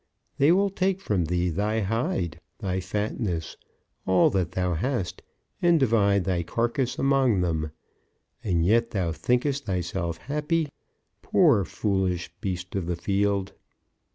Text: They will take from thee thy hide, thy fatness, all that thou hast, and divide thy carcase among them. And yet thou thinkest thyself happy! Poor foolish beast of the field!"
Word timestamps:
They 0.39 0.51
will 0.51 0.71
take 0.71 0.99
from 0.99 1.25
thee 1.25 1.51
thy 1.51 1.81
hide, 1.81 2.41
thy 2.57 2.79
fatness, 2.79 3.55
all 4.07 4.31
that 4.31 4.53
thou 4.53 4.73
hast, 4.73 5.21
and 5.61 5.79
divide 5.79 6.23
thy 6.23 6.41
carcase 6.41 6.97
among 6.97 7.41
them. 7.41 7.69
And 8.43 8.65
yet 8.65 8.89
thou 8.89 9.11
thinkest 9.11 9.65
thyself 9.67 10.17
happy! 10.17 10.69
Poor 11.21 11.65
foolish 11.65 12.33
beast 12.41 12.73
of 12.73 12.87
the 12.87 12.95
field!" 12.95 13.53